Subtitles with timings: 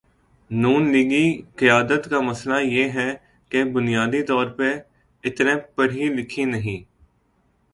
[0.51, 1.25] نون لیگی
[1.55, 3.09] قیادت کا مسئلہ یہ ہے
[3.51, 4.71] کہ بنیادی طور پہ
[5.23, 6.83] اتنے پڑھی لکھی نہیں۔